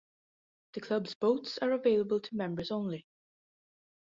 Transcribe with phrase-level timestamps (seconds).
[0.73, 3.05] The club's boats are available to members only.